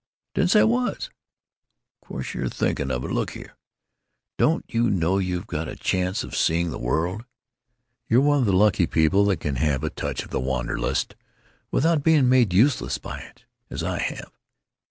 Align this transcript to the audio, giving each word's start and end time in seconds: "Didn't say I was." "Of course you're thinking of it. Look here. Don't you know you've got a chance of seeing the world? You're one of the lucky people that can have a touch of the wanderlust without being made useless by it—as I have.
"Didn't 0.33 0.49
say 0.49 0.61
I 0.61 0.63
was." 0.63 1.11
"Of 2.01 2.07
course 2.07 2.33
you're 2.33 2.49
thinking 2.49 2.89
of 2.89 3.03
it. 3.05 3.11
Look 3.11 3.33
here. 3.33 3.55
Don't 4.39 4.65
you 4.67 4.89
know 4.89 5.19
you've 5.19 5.45
got 5.45 5.69
a 5.69 5.75
chance 5.75 6.23
of 6.23 6.35
seeing 6.35 6.71
the 6.71 6.79
world? 6.79 7.23
You're 8.09 8.21
one 8.21 8.39
of 8.39 8.45
the 8.47 8.51
lucky 8.51 8.87
people 8.87 9.25
that 9.25 9.37
can 9.39 9.57
have 9.57 9.83
a 9.83 9.91
touch 9.91 10.23
of 10.23 10.31
the 10.31 10.39
wanderlust 10.41 11.15
without 11.69 12.01
being 12.01 12.27
made 12.27 12.51
useless 12.51 12.97
by 12.97 13.19
it—as 13.19 13.83
I 13.83 13.99
have. 13.99 14.31